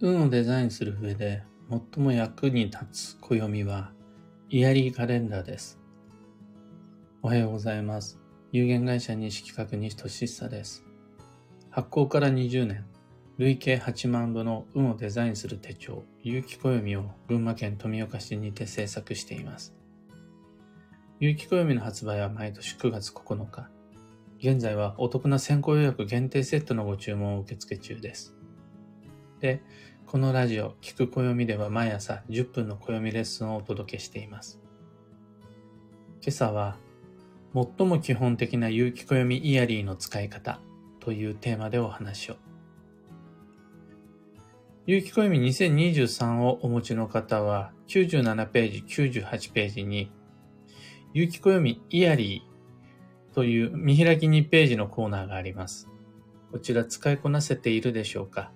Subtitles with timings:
[0.00, 3.92] 運をデザインする上で最も役に立つ暦は
[4.50, 5.78] イヤリーカレンダーです。
[7.22, 8.18] おはようございます。
[8.50, 10.84] 有限会社西企画西俊久です。
[11.70, 12.84] 発行から20年、
[13.38, 19.76] 累計8万部の運をデザインする手帳、有機暦を群馬県富岡市にて制作しています。
[21.20, 23.68] 有機暦の発売は毎年9月9日。
[24.40, 28.34] 現在はお得な先行予約限定セットのご注文を受付中です。
[29.44, 29.60] で、
[30.06, 34.58] このラジオ、聞く暦では毎朝10分の暦レッスンをお届けしています。
[36.22, 36.78] 今朝は、
[37.52, 40.60] 最も基本的な有機暦イヤリーの使い方
[40.98, 42.36] というテーマでお話を。
[44.86, 50.10] 有機暦2023をお持ちの方は、97ページ、98ページに、
[51.12, 55.90] 有機暦イヤリーという見開き2ページのコーナーがあります。
[56.50, 58.50] こちら使いこなせているでしょうか？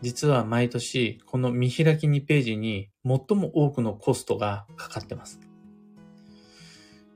[0.00, 5.40] 実は毎年、この見開き2ページに最も多くのコストがかかってます。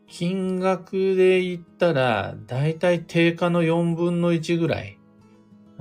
[0.09, 4.99] 金額で言ったら、だいたい定価の4分の1ぐらい。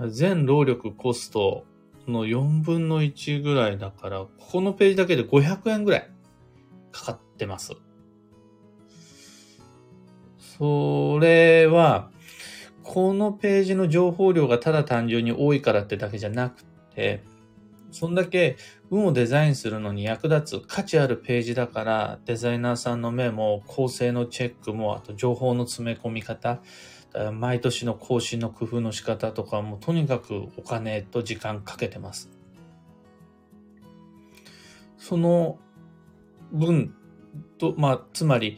[0.10, 1.66] 全労力コスト
[2.08, 6.12] の4分の1ぐらいだから、ここのページだけで500円ぐらい
[6.92, 7.74] かかってます。
[10.38, 12.12] それは、
[12.84, 16.64] このページの情報量がただ単純に多いからってだけじゃなく
[16.96, 17.24] て、
[17.92, 18.58] そんだけ
[18.90, 26.62] 運をデザインするのに役立つ価値あるページだから、デザイナーさんの目も構成のチェックも、あと情報の詰め込み方、
[27.34, 32.30] 毎年の更新の工夫の仕方とかも、とにかくお金と時間かけてます。
[34.98, 35.60] その
[36.54, 36.96] 分
[37.58, 38.58] と、まあ、つまり、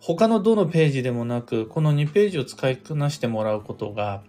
[0.00, 4.22] 他のどのページでもなく、この2ページを使いこなしてもらうことが、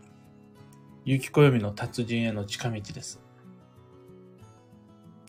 [1.06, 3.23] ゆきこよみの達人への近道です。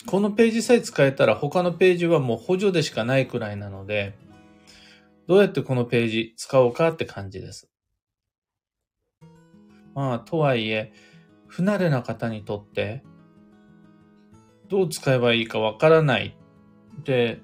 [0.06, 4.14] このページさえ使えたら他のページはもう補助でしかないくらいなので、
[5.26, 7.70] どうやってこのページ使おうかって感じです。
[9.94, 10.92] まあ、とはいえ、
[11.46, 13.02] 不慣れな方にとって、
[14.68, 16.36] どう使えばいいかわからない
[17.00, 17.40] って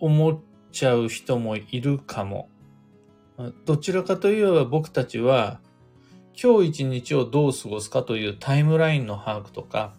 [0.00, 0.40] 思っ
[0.72, 2.48] ちゃう人もいるかも。
[3.64, 5.60] どちらかといえば僕たちは、
[6.40, 9.94] 今日一日をどう過ごすかというタイムラインの把握とか、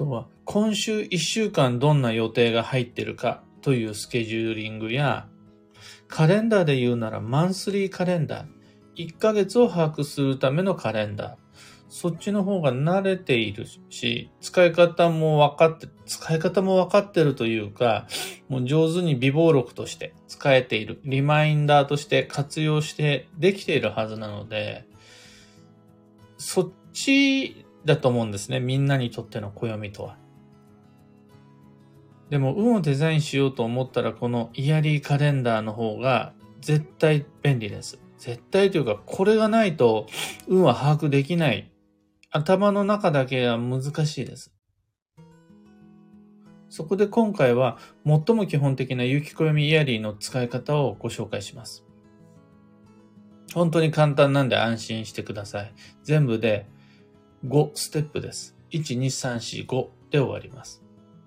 [0.00, 5.28] とは、今週1週間どんな予定が入ってるかというスケジューリングや、
[6.08, 11.36] カレンダーで言うならマンスリーカレンダー、1ヶ月を把握するためのカレンダー、
[11.90, 18.06] そっちの方が慣れているし、使い方も分かって、使い方も分かってるというか、
[18.48, 24.86] もう上手に微暴録として使えている、リマインダーとして活用してできているはずなので、
[26.38, 28.60] そっちだと思うんですね。
[28.60, 30.16] みんなにとっての暦とは。
[32.28, 37.98] でも、運をデザインしようと思ったら、このイヤリーカレンダーの方が絶対便利です。
[38.18, 40.06] 絶対というか、これがないと
[40.46, 41.70] 運は把握できない。
[42.30, 44.54] 頭の中だけは難しいです。
[46.68, 51.84] そこで今回は最も基本的な有機暦イヤリーの使い方をご紹介します。
[53.52, 55.74] 本当に簡単なんで安心してください。
[56.04, 56.68] 全部で
[57.46, 58.56] 5ステップです。
[58.70, 60.82] 1、2、3、4、5で終わります。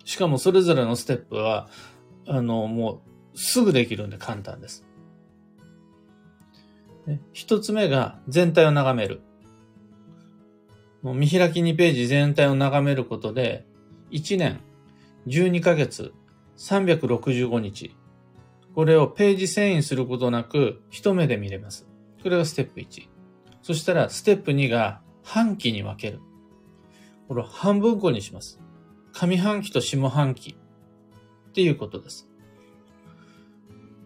[0.05, 1.69] しかもそれぞれのステップは、
[2.27, 3.01] あの、も
[3.33, 4.85] うすぐできるんで簡単です。
[7.33, 9.21] 一つ目が全体を眺める。
[11.01, 13.65] もう見開き2ページ全体を眺めることで、
[14.11, 14.61] 1年、
[15.27, 16.13] 12ヶ月、
[16.57, 17.95] 365日。
[18.73, 21.87] これをページ遷移することなく一目で見れます。
[22.21, 23.09] これがステップ1。
[23.61, 26.19] そしたらステップ2が半期に分ける。
[27.27, 28.59] これを半分個にします。
[29.11, 30.57] 上半期と下半期
[31.49, 32.27] っていうことです。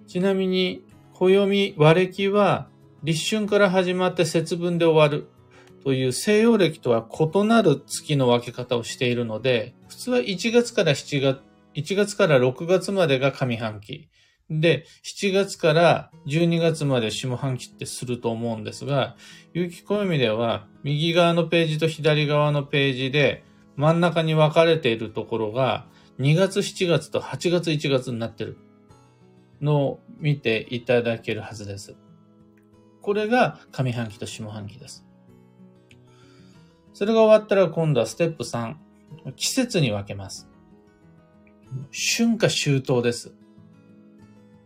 [0.08, 0.84] ちなみに、
[1.14, 2.70] 暦割歴は
[3.04, 5.28] 立春から始まって節分で終わる
[5.84, 11.40] という西洋暦とは異なる月の分け方をしているので、普通は1月から7月、
[11.76, 14.10] 1月から6月までが上半期。
[14.50, 19.16] で、7月から12月まで下半期ってすると思うんですが、
[19.54, 23.44] 有機暦では右側のページと左側のページで
[23.76, 25.86] 真ん中に分かれているところが
[26.20, 28.58] 2月7月と8月1月になってる
[29.62, 31.96] のを見ていただけるはずです。
[33.02, 35.06] これが上半期と下半期です。
[36.94, 38.76] それが終わったら今度はステップ3。
[39.36, 40.50] 季節に分けます。
[41.92, 43.34] 春夏秋冬です。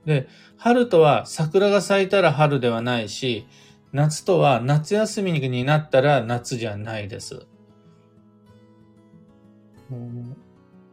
[0.06, 0.28] で、
[0.58, 3.48] 春とは桜が咲いたら春ではないし、
[3.94, 7.46] 夏とは夏休みになったら夏じゃないです。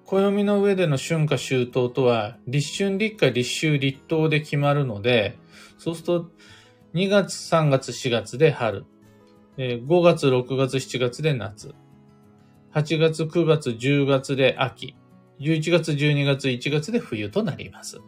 [0.04, 5.38] 暦の上での春夏秋冬とは、立春、立夏、立秋、立冬で決まるので、
[5.78, 6.30] そうすると、
[6.94, 8.86] 2月、3月、4月で春、
[9.58, 11.74] 5月、6月、7月で夏、
[12.74, 14.96] 8月、9月、10月で秋、
[15.40, 18.00] 11月、12月、1月で冬となります。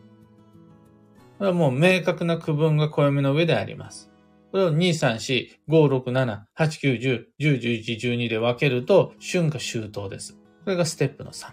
[1.41, 4.11] これはもう明確な区分が暦の上であります。
[4.51, 10.35] これを2、3、4、5、6、7、8、9、10、10、11、12で分けると春夏秋冬です。
[10.35, 10.39] こ
[10.69, 11.53] れがステップの3。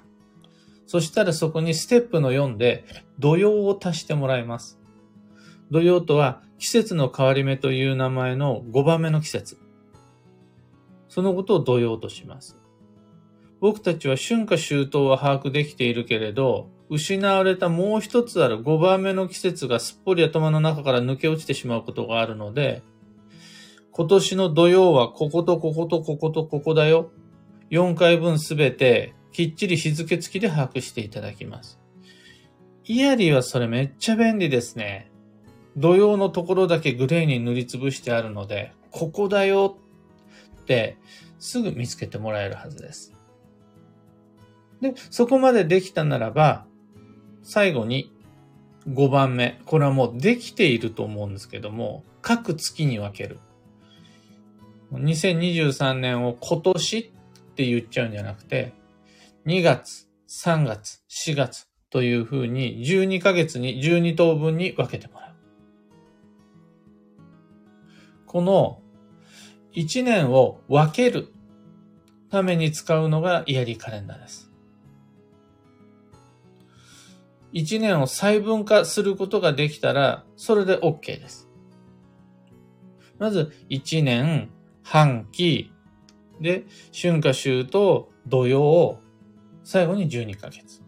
[0.87, 2.83] そしたらそこにステップの4で
[3.17, 4.77] 土曜を足してもらいます。
[5.71, 9.57] 土曜とは季節の変わり目という名前の5番目の季節。
[11.07, 12.57] そのことを土曜とします。
[13.61, 22.81] 僕たちは春夏秋冬は把握できているけれど、失われたもう一つある5番目の季節がすっぽり頭の中から抜け落ちてしまうことがあるので、
[23.91, 27.11] 今年の土曜はこことこことこことここだよ。
[27.71, 31.79] 4回分すべてきっちり日付付きで把握していただきます。
[32.85, 35.11] イヤリーはそれめっちゃ便利ですね。
[35.75, 39.77] 土曜のところだけグレーに塗りつぶしてあるので、ここだよ
[40.61, 40.97] って
[41.39, 43.13] すぐ見つけてもらえるはずです。
[44.79, 46.66] で、そこまでできたならば、
[47.49, 48.11] 最後に
[48.89, 49.61] 5番目。
[49.65, 53.39] これはもうできていると思うんですけども、各月に分ける。
[54.91, 57.03] 2023年を今年っ
[57.55, 58.73] て言っちゃうんじゃなくて、
[59.45, 65.35] 2月、3月、4月というふうに12ヶ月に12等分に分けてもらう。
[68.25, 68.81] この
[69.73, 71.31] 1年を分ける
[72.29, 74.46] ために使うのがイヤリーカレンダーです。
[77.53, 81.49] 1年を細分化することができたら、それで OK です。
[83.19, 84.51] まず、1年、
[84.83, 85.71] 半期、
[86.39, 88.99] で、春夏秋冬、土曜、
[89.63, 90.81] 最後に12ヶ月。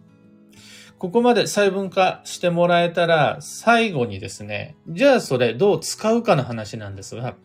[0.97, 7.35] ここまで細分化してもらえたら、最後にですね、じゃあそれどう使うかの話なんですが、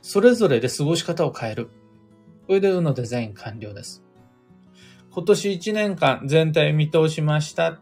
[0.00, 1.70] それぞれで過ごし方を変える。
[2.46, 4.02] これで u のデザイン完了です。
[5.10, 7.80] 今年1年間全体見通しました。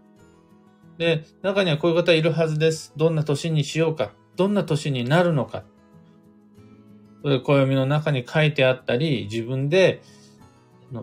[1.01, 2.93] で、中にはこういう方いるはずです。
[2.95, 4.13] どんな年にしようか。
[4.37, 5.65] どんな年になるのか。
[7.23, 10.03] 暦の中に書いてあったり、自分で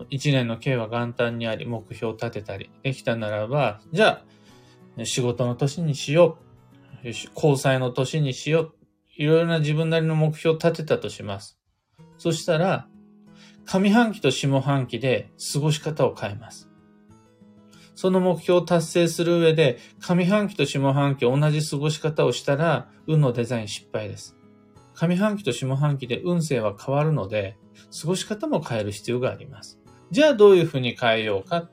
[0.08, 4.22] 一年の計は元旦にあり、目標を立てたりできたならば、じゃ
[4.96, 6.38] あ、仕事の年にしよ
[7.02, 7.08] う。
[7.34, 8.74] 交際の年にしよう。
[9.16, 11.58] いろいろな自分なりの目標を立てたとします。
[12.18, 12.86] そしたら、
[13.66, 16.67] 上半期と下半期で過ごし方を変えます。
[18.00, 24.36] その目標を達成する上で、上半期と下半期同じ過ごし方をしたら、運のデザイン失敗です。
[24.94, 27.56] 上半期と下半期で運勢は変わるので、
[28.00, 29.80] 過ごし方も変える必要があります。
[30.12, 31.56] じゃあどういうふうに変えようか？
[31.56, 31.70] っ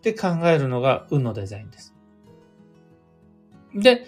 [0.00, 1.94] て考えるのが運のデザインです。
[3.74, 4.06] で、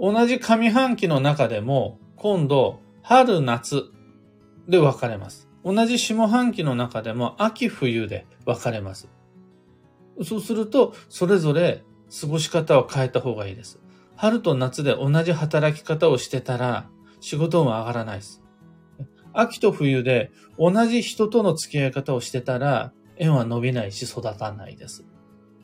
[0.00, 3.90] 同じ上半期の中でも、今度、春、夏
[4.66, 5.50] で分かれます。
[5.62, 9.10] 同じ下半期の中でも、秋、冬で分かれます。
[10.24, 11.84] そうすると、それぞれ
[12.20, 13.80] 過ごし方を変えた方がいいです。
[14.16, 16.88] 春と夏で同じ働き方をしてたら、
[17.20, 18.42] 仕事も上がらないです。
[19.32, 25.04] 秋と冬で同じ人との付き合い方をしてたら、縁は伸びないし育たないです。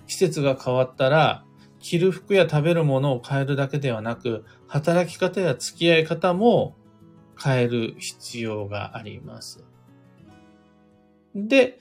[0.06, 1.44] 季節が変わったら、
[1.78, 6.76] 着る服や食べるものを変えるだけではなく、働き方や付き合い方も
[7.42, 9.64] 変える必要があります。
[11.34, 11.78] で、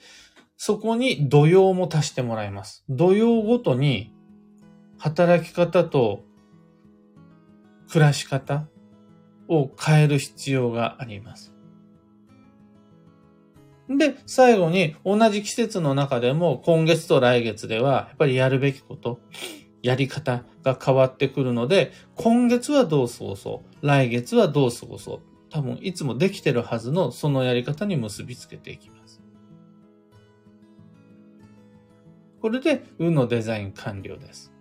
[0.64, 2.84] そこに土曜も足してもらいます。
[2.88, 4.14] 土曜ごとに
[4.96, 6.22] 働き方と
[7.90, 8.68] 暮らし方
[9.48, 11.52] を変える必要があります。
[13.88, 19.18] で、最後に同じ季節の中でも今月と来月ではやっぱりやるべきこと、
[19.82, 29.01] やり方が変わってくるので、今月はどう過ごそう、来月はどう過ごそう、多分いつもできてるはずのそのやり方に結びつけていきます。
[32.42, 34.52] これで運のデザイン完了です。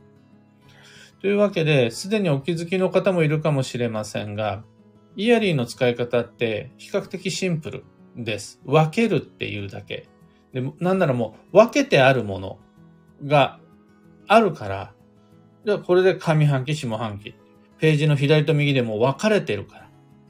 [1.19, 4.63] というわけで、すでにお気づきの方もいるかもしれませんが、
[5.17, 7.83] イヤリーの使い方って比較的シンプル。
[8.15, 8.59] です。
[8.65, 10.07] 分けるっていうだけ。
[10.53, 12.59] で、なんならもう分けてあるもの
[13.25, 13.59] が
[14.27, 14.93] あるから、
[15.65, 17.35] じゃあこれで上半期、下半期。
[17.79, 19.89] ページの左と右でも分かれてるから。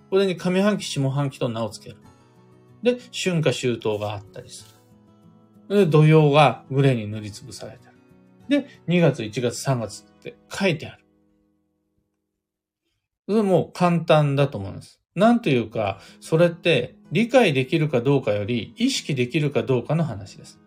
[0.10, 1.98] これに上半期、下半期と名を付ける。
[2.84, 4.71] で、春夏秋冬があったりする。
[5.75, 7.86] で、土曜がグレーに塗りつぶされて
[8.50, 8.63] る。
[8.63, 11.06] で、2月、1月、3月って書いてある。
[13.30, 15.00] それも簡単だと思うんです。
[15.16, 20.60] なんというか、それって理解できるかどうかより意識できるかどうかの話です。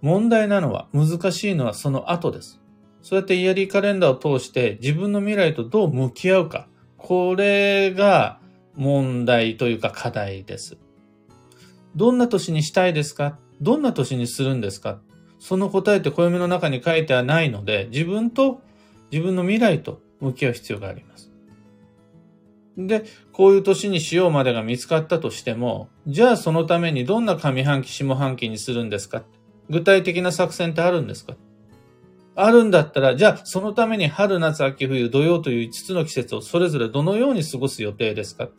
[0.00, 2.62] 問題なのは、難しいのはその後です。
[3.02, 6.68] そうやってイヤリーカレンダーを通して自分の未来とどう向き合うか。
[6.96, 8.40] これが
[8.74, 10.78] 問題というか課題です。
[11.96, 13.38] どんな年にしたいですか？
[13.60, 15.00] どんな年にするんですか？
[15.38, 18.60] その答えって暦の中に書いてはないので、自分と
[19.10, 21.30] 自分の未来と向き合う必要があります。
[22.76, 29.22] で、こういう年にしようまでが見つかったとしても、じゃあそのためにどんな上半期、下半期にするんですか？
[29.70, 31.34] 具体的な作戦ってあるんですか？
[32.34, 38.50] あるんだったら、じゃあそのために春、夏、秋、冬、土曜という5つの季節をそれぞれどのように過ごす予定ですか？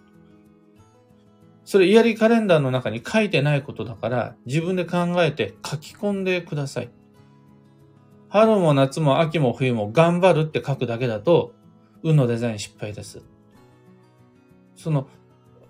[1.68, 6.90] それイヤリーカレンダーの中に書いてないことだから、自分で考えて書き込んでください。
[8.30, 11.54] 春も夏も秋も冬も頑張るって書くだけだと、
[12.04, 13.22] 運のデザイン失敗です。
[14.78, 15.10] その、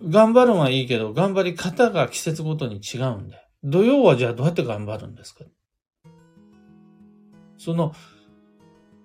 [0.08, 3.38] 頑張るのはいいけど、頑張り方が季節ごとに違うんで。
[3.63, 5.46] 土曜はじゃあどうやって頑張るんですか？
[7.58, 7.96] その、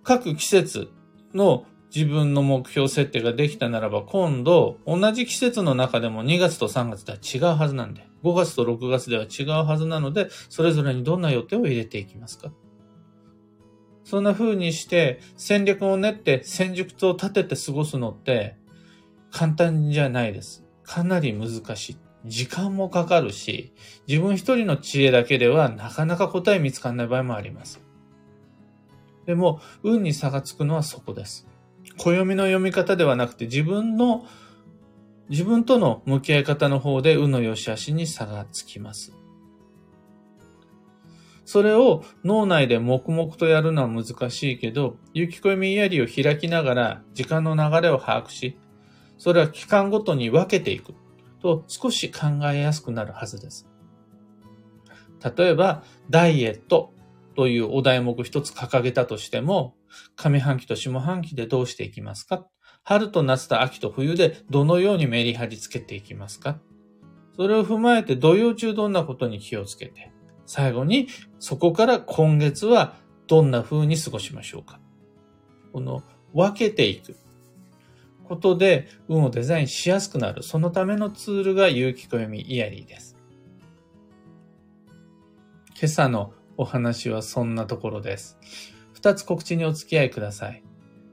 [0.05, 0.89] 各季節
[1.33, 12.51] の自分の目標設定ができたならば、今度、同じ季節の中でも2月と3月では違うはずなんで、5月と6月では違うはずなので、それぞれにどんな予定を入れていきますか？
[14.05, 18.57] そんな風にして戦略を練って戦術を立てて過ごすのって
[19.31, 20.65] 簡単じゃないです。
[20.83, 21.97] かなり難しい。
[22.25, 23.73] 時間もかかるし、
[24.07, 27.81] 自分一人の知恵だけではなかなか答え見つかんない場合もあります。
[29.27, 31.49] でも、運に差がつくのはそこです。
[31.97, 34.27] 暦の読み方ではなくて自分の、
[35.29, 39.13] 自分との向き合い方の方で運の良し悪しに差がつきます。
[41.45, 48.59] それを脳内で黙々とやるのは難しいけど、雪暦イヤリを開きながら時間の流れを把握し、
[49.19, 50.95] それは期間ごとに分けていく
[51.41, 53.69] と少し考えやすくなるはずです。
[55.37, 56.93] 例えば、ダイエット
[57.37, 59.75] というお題目一つ掲げたとしても、
[60.17, 62.47] 上半期と下半期でどうしていきますか？
[62.85, 66.59] 春と夏と秋と冬でどのようにメリハリつけていきますか？
[67.37, 70.13] それを踏まえて土曜中どんなことに気をつけて、
[70.47, 71.09] 最後に
[71.39, 72.97] そこから今月は
[73.27, 74.81] どんな風に過ごしましょうか？
[75.73, 76.03] この
[76.35, 77.17] 分けていく。
[78.25, 80.43] ことで運をデザインしやすくなる。
[80.43, 83.17] そのためのツールが有機暦イヤリーです。
[85.75, 88.39] 今朝のお話はそんなところです。
[89.03, 90.63] 二つ告知にお付き合いください。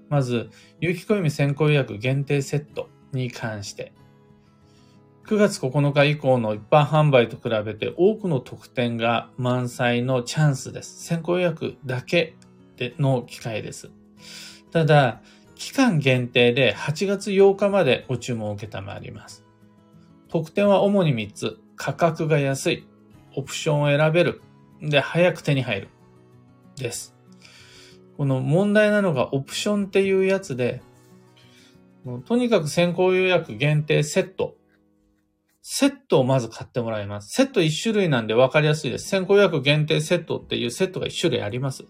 [0.09, 3.93] まず、有機暦先行予約限定セットに関して。
[5.25, 11.03] 9月9日以降の一般販売と比べて多くの特典が満載のチャンスです。
[11.03, 12.35] 先行予約だけ
[12.77, 13.89] での機会です。
[14.71, 15.23] ただ、
[15.55, 19.43] 期間限定で8月8日までご注文を受けたまわります。
[20.27, 21.57] 特典は主に3つ。
[21.75, 22.87] 価格が安い。
[23.35, 24.41] オプションを選べる。
[24.79, 25.87] で、早く手に入る。
[26.75, 27.18] です。
[28.19, 30.81] この問題なのがオプションっていうやつで、
[32.25, 34.57] とにかく先行予約限定セット。
[35.61, 37.29] セットをまず買ってもらいます。
[37.29, 39.07] セット1種類なんで分かりやすいです。
[39.07, 41.85] 先行予約限定セットっていうセットが1種類あります。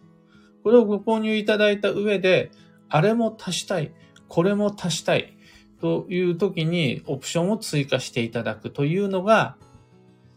[0.64, 2.52] これをご購入いただいた上で、
[2.90, 3.92] あれも足したい、
[4.28, 5.36] これも足したい
[5.82, 9.58] という時にオプションを追加していただくというのが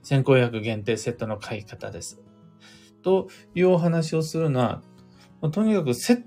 [0.03, 2.19] 先行予約限定セットの買い方です。
[3.03, 4.81] というお話をするのは、
[5.43, 6.23] まとにかくセッ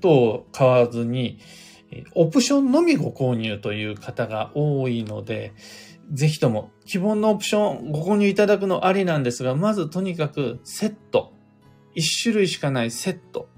[0.00, 1.38] トを買わずに、
[2.14, 5.54] オプションのみご購入という方が多いので、
[6.12, 11.32] ぜひとも希望のオプションご購入いただくのありなんですが、まずとにかくセット、
[11.94, 13.48] 一種類しかないセット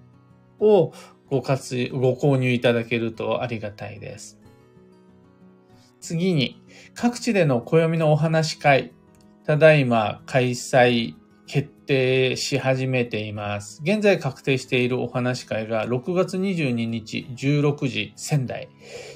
[0.61, 0.93] を
[1.29, 4.39] ご活、ご購入いただけるとありがたいです。
[6.01, 6.63] 次に、
[6.95, 8.93] 各地での暦のお話会、
[9.45, 11.15] ただいま開催
[11.53, 13.83] 決定し始めています。
[13.83, 18.69] 現在確定しているお話会が6月22日16時仙台、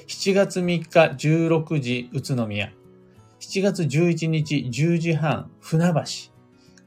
[0.09, 2.73] 7月3日16時宇都宮、
[3.39, 6.01] 7月11日10時半船橋、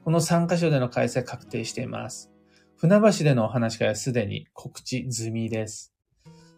[0.04, 2.30] この3カ所での開催確定しています。
[2.76, 5.94] 船橋でのお話会はすでに告知済みです。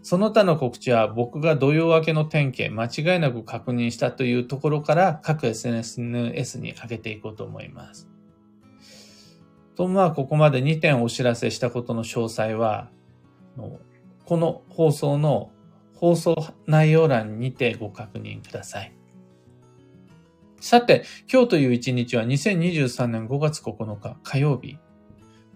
[0.02, 8.08] その他の告知は僕が土曜明けの点検、間違いなく確認したというところから各 SNS に上げていこうと思います。
[9.80, 12.90] と、まあ、ここまで2点お知らせしたことの詳細は、
[14.26, 15.52] この放送の
[15.96, 18.92] 放送内容欄にてご確認ください。
[20.60, 24.76] さて、今日という一日は2023年5月9日火曜日。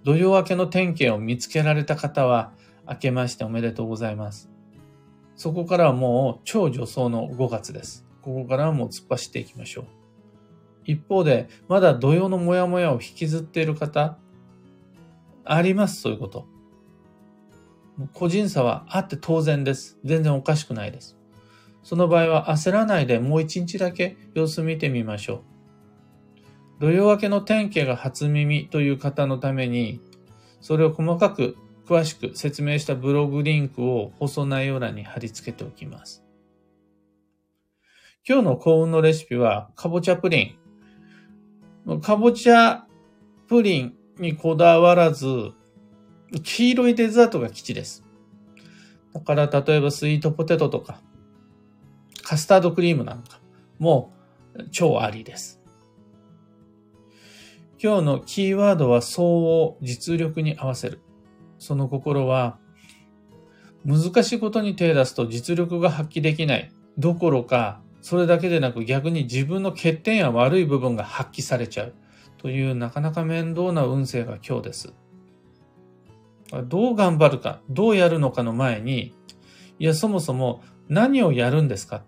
[0.05, 2.55] 土曜明けの点検を見つけられた方は、
[2.89, 4.49] 明けましておめでとうございます。
[5.37, 8.07] そこからはもう超助走の5月です。
[8.23, 10.04] ここからはもう突っ走っていきましょう。
[10.85, 14.19] 一方で、まだ土曜のモヤモヤを引きずっている方、
[15.45, 16.47] あります、そういうこと。
[18.13, 19.99] 個人差はあって当然です。
[20.05, 21.17] 全然おかしくないです。
[21.83, 25.41] その場合は焦らないでもう一日だけ様子見てみましょう。
[26.81, 30.01] 土曜明けの天気が初耳という方のために、
[30.61, 36.25] それを細かく詳しく説明したブログリンクを放送内容欄に貼り付けておきます。
[38.27, 40.64] 今日の幸運のレシピは、かぼちゃプリン。
[42.01, 42.87] かぼちゃ
[43.47, 45.53] プリンにこだわらず、
[46.43, 48.05] 黄色いデザートが基地です。
[49.13, 51.01] だから、例えばスイートポテトとか、
[52.23, 53.41] カスタードクリームなんか
[53.79, 54.13] も
[54.73, 55.61] 超ありです。
[57.83, 61.01] 今日のキーワードは相応実力に合わせる。
[61.59, 62.59] その心は、
[63.85, 66.73] 難しいことに手を出すと実力が発揮できない。
[66.97, 71.95] どころか、それだけでなく逆に自分の欠点や悪い部分が発揮されちゃう。
[72.37, 74.93] というなかなか面倒な運勢が今日です。
[76.67, 79.15] どう頑張るか、どうやるのかの前に、
[79.79, 82.05] いや、そもそも何をやるんですか？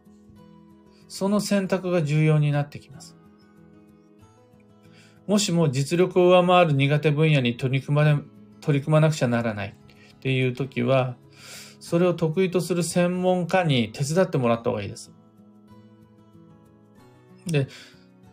[1.09, 3.17] その選択が重要になってきます。
[5.27, 8.19] もしも実力を上回る苦手分野に取り組まれ、
[8.61, 11.17] 取り組まなくちゃならないっていう時は、
[11.81, 15.15] それを得意とする専門家に手伝ってもらった方がいいです。
[17.47, 17.69] で、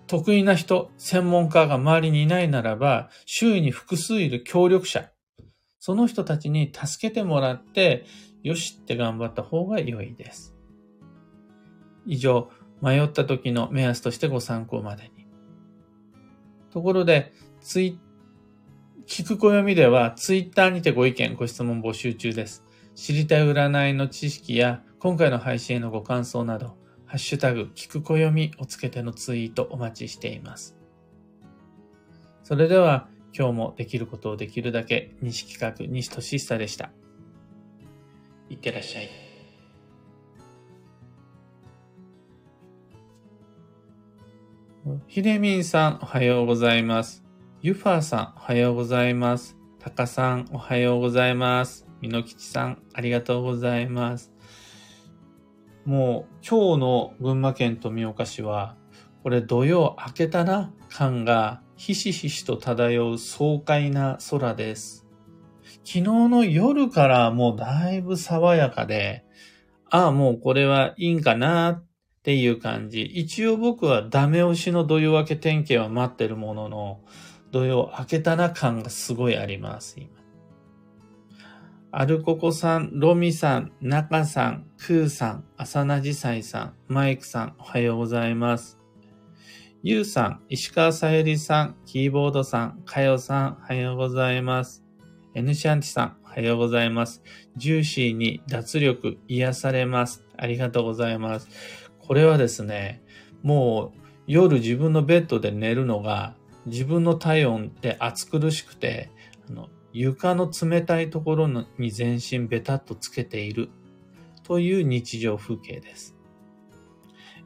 [0.08, 5.10] 得意な人、専門家が周りにいないならば、周囲に複数いる協力者、
[5.80, 8.06] その人たちに助けてもらって、
[8.42, 10.56] よしって頑張った方が良いです。
[12.06, 12.50] 以上、
[12.82, 15.26] 迷った時の目安としてご参考までに。
[16.72, 18.00] ところで、ツイ、
[19.08, 22.64] 聞く暦ではツイッターにてご意見、ご質問募集中です。
[22.96, 26.78] 知りたい占いの知識や今回の配信へのご感想など、
[27.14, 30.76] ハッシュタグ、聞く暦をつけてのツイートお待ちしています。
[32.44, 36.90] それでは、今日もできることをできるだけ、西企画、西俊久でした。
[38.50, 39.10] いってらっしゃい。
[45.06, 47.24] ひでみんさん、おはようございます。
[47.62, 49.56] ゆファーさん、おはようございます。
[49.78, 51.88] たかさん、おはようございます。
[52.02, 54.33] みのきちさん、ありがとうございます。
[55.86, 58.78] もう、今日の群馬県富岡市は、
[59.22, 65.06] これ土曜明けたな感がひしひしと漂う爽快な空です。
[65.84, 69.26] 昨日の夜からもうだいぶ爽やかで、
[69.90, 71.86] ああ、もうこれはいいんかなっ
[72.24, 73.02] ていう感じ。
[73.04, 77.02] 一応僕はダメ押しの土曜明け天気は待ってるものの、
[77.52, 80.23] 土曜明けたな感がすごいあります、今。
[81.96, 88.80] アルココさん、ロミさん、ナカさん、クーさん、アサナジサイさん、マイクさん、おはようございます。
[89.84, 94.84] ユウさん、石川さゆりさん、キーボードさん、かよさん、おはようございます。
[95.36, 97.22] エヌシャンティさん、おはようございます。
[97.58, 100.26] ジューシーに脱力、癒されます。
[100.36, 101.48] ありがとうございます。
[102.00, 103.04] これはですね、
[103.44, 106.34] もう夜自分のベッドで寝るのが
[106.66, 109.12] 自分の体温で暑苦しくて、
[109.94, 113.70] 床の冷たいところに全身ベタっとつけている
[114.44, 116.18] という日常風景です。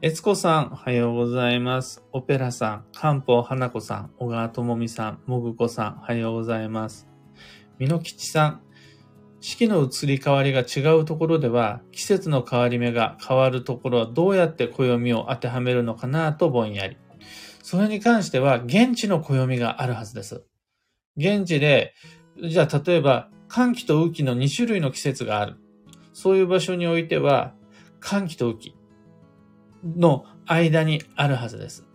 [0.00, 2.04] えつこさん、おはようございます。
[2.12, 7.08] オペラさん、漢方花子さん、小川智美さん、もぐこさん、おはようございます。
[7.78, 8.62] みのきちさん、
[9.40, 16.96] 四季の移り変わりが違うところでは、季節の変わり目が変わるところはどうやって暦を当てはめるのかなとぼんやり。
[17.62, 20.44] それに関しては、現地の暦があるはずです。
[21.16, 21.94] 現地で、
[22.42, 25.56] じゃあ例えば、寒気と雨季の2種類の季節がある。
[26.12, 27.54] そういう場所においては、
[28.00, 28.76] 寒気と雨季
[29.84, 31.86] の間にあるはずです。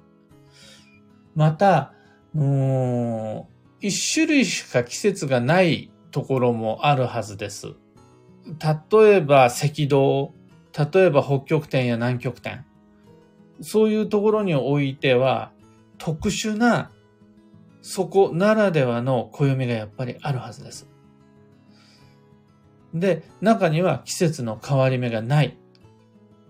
[1.36, 1.94] また、
[2.34, 3.50] も
[3.82, 7.74] う、一種類しか季節がないところもあるはずです。
[8.46, 10.34] 例えば赤道、
[10.94, 12.66] 例えば北極点や南極点。
[13.62, 15.52] そういうところにおいては、
[15.98, 16.92] 特殊な、
[17.84, 20.88] そこならではの暦がやっぱりあるはずです。
[22.94, 25.58] で、中には季節の変わり目がない。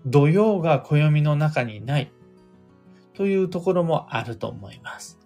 [0.06, 2.12] 土曜が暦の中にない。
[3.14, 5.18] というところもあると思います。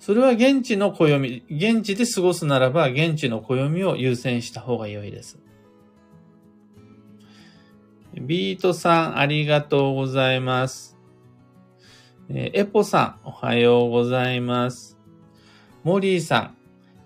[0.00, 5.38] それは現地の暦、現地で過ごすならば、現地の暦を優先した方が良いです。
[8.14, 10.91] ビートさん、ありがとうございます。
[12.28, 14.96] えエポさん、おはようございます。
[15.82, 16.54] モリーさ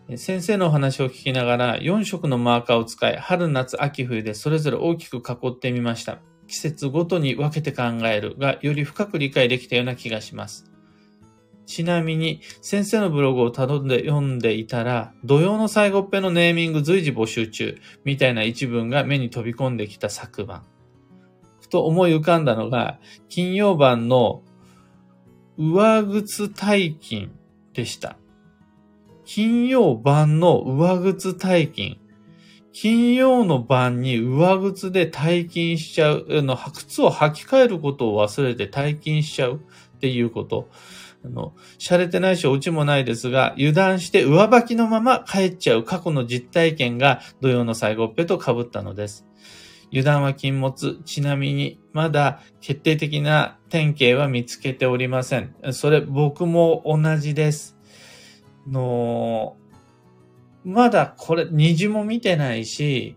[0.08, 6.18] ん、先生のお話を聞きながら4色のマーカーを使い、春、夏、秋、冬でそれぞれ大きく囲ってみました。
[6.46, 10.70] 季節ごとに分けて考えるが、より深く理解できたような気がします。
[11.64, 20.62] ちなみに、先生のブログを頼んで読んでいたら、土曜の最後っぺのネーミング随時募集中、みたいな一文が目に飛び込んできた昨晩。
[21.60, 24.42] ふと思い浮かんだのが、金曜版の
[25.58, 27.30] 上靴大金
[27.72, 28.16] でした。
[29.24, 31.98] 金曜版の上靴大金。
[32.72, 39.56] 金曜の晩に上靴で退勤しちゃう、あの、靴を履き替えることを忘れて退勤しちゃう
[39.96, 40.68] っていうこと。
[41.24, 49.25] あの、洒落てないし、お家もないですが、油断して上履きのまま帰っちゃう過去の実体験が土曜の最後っぺと被ったのです。
[49.96, 51.00] 油断は禁物。
[51.06, 55.54] ちなみに、まだ決定的な典型は見つけておりません。
[55.72, 57.78] それ、僕も同じです。
[58.70, 59.56] の、
[60.64, 63.16] まだこれ、虹も見てないし、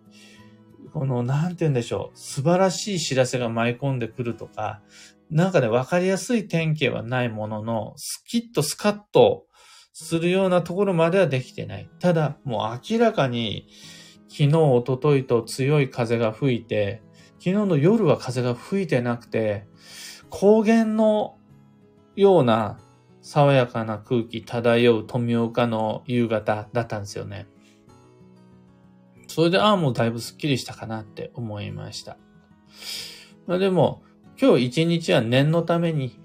[0.93, 2.17] この、なんて言うんでしょう。
[2.17, 4.81] 素晴らしい知らせが舞い込んでくるとか、
[5.29, 9.47] なんかね、わかりやすい典型はないものの、スキッとスカッと
[9.91, 11.89] するようなところまではできてない。
[11.99, 13.67] ただ、もう明らかに、
[14.29, 17.01] 昨日、おとといと強い風が吹いて、
[17.39, 19.65] 昨日の夜は風が吹いてなくて、
[20.29, 21.37] 高原の
[22.15, 22.79] ような
[23.21, 27.47] 爽やかな空気漂う富岡の夕方だったんですよね。
[29.27, 32.17] それで、ああ、もうだいぶスッキリしたかなって思いました。
[33.47, 34.03] まあ、でも、
[34.39, 36.19] 今日一日は念のために、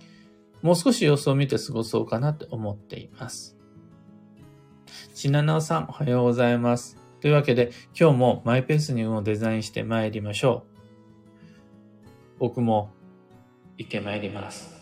[0.62, 3.57] もう少し様子を見て過ごそうかなって思っています。
[5.14, 7.04] ちななおさん、おはようございます。
[7.25, 10.67] というわけで、今日もマイペースに運をデザインして参りましょ
[12.37, 12.39] う。
[12.39, 12.91] 僕も
[13.79, 14.74] 行って参ります。